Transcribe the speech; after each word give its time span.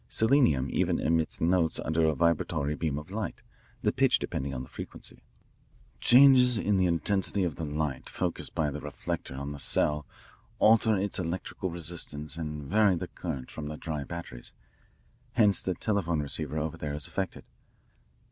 Selenium 0.09 0.67
even 0.71 0.97
emits 0.99 1.39
notes 1.39 1.79
under 1.81 2.05
a 2.07 2.15
vibratory 2.15 2.73
beam 2.73 2.97
of 2.97 3.11
light, 3.11 3.43
the 3.83 3.91
pitch 3.91 4.17
depending 4.17 4.51
on 4.51 4.63
the 4.63 4.67
frequency. 4.67 5.21
Changes 5.99 6.57
in 6.57 6.77
the 6.77 6.87
intensity 6.87 7.43
of 7.43 7.53
the 7.55 7.63
light 7.65 8.09
focused 8.09 8.55
by 8.55 8.71
the 8.71 8.81
reflector 8.81 9.35
on 9.35 9.51
the 9.51 9.59
cell 9.59 10.07
alter 10.57 10.97
its 10.97 11.19
electrical 11.19 11.69
resistance 11.69 12.35
and 12.35 12.63
vary 12.63 12.95
the 12.95 13.09
current 13.09 13.51
from 13.51 13.67
the 13.67 13.77
dry 13.77 14.03
batteries. 14.03 14.55
Hence 15.33 15.61
the 15.61 15.75
telephone 15.75 16.19
receiver 16.19 16.57
over 16.57 16.77
there 16.77 16.95
is 16.95 17.05
affected. 17.05 17.43